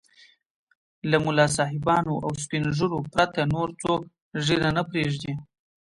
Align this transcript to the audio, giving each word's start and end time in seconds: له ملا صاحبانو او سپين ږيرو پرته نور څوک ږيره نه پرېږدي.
له 1.09 1.17
ملا 1.25 1.47
صاحبانو 1.57 2.13
او 2.25 2.31
سپين 2.43 2.63
ږيرو 2.77 2.99
پرته 3.13 3.39
نور 3.53 3.69
څوک 3.81 4.01
ږيره 4.45 4.69
نه 4.77 4.83
پرېږدي. 4.89 5.33